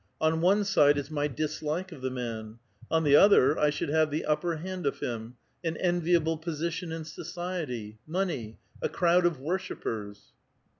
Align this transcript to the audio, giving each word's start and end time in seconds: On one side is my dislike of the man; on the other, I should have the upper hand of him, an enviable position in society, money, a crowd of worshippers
On 0.19 0.41
one 0.41 0.63
side 0.63 0.97
is 0.97 1.11
my 1.11 1.27
dislike 1.27 1.91
of 1.91 2.01
the 2.01 2.09
man; 2.09 2.57
on 2.89 3.03
the 3.03 3.15
other, 3.15 3.55
I 3.59 3.69
should 3.69 3.89
have 3.89 4.09
the 4.09 4.25
upper 4.25 4.55
hand 4.55 4.87
of 4.87 4.97
him, 4.99 5.35
an 5.63 5.77
enviable 5.77 6.39
position 6.39 6.91
in 6.91 7.05
society, 7.05 7.99
money, 8.07 8.57
a 8.81 8.89
crowd 8.89 9.27
of 9.27 9.39
worshippers 9.39 10.31